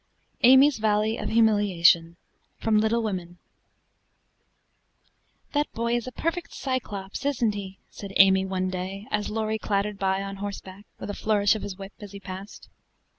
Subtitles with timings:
[0.41, 2.15] AMY'S VALLEY OF HUMILIATION
[2.57, 3.37] From 'Little Women'
[5.53, 9.99] "That boy is a perfect Cyclops, isn't he?" said Amy one day, as Laurie clattered
[9.99, 12.67] by on horseback, with a flourish of his whip as he passed.